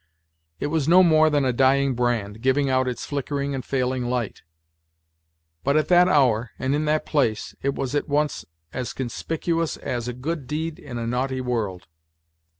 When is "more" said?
1.03-1.29